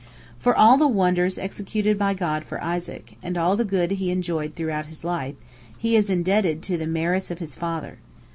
[0.39, 4.55] For all the wonders executed by God for Isaac, and all the good he enjoyed
[4.55, 5.35] throughout his life,
[5.77, 7.99] he is indebted to the merits of his father.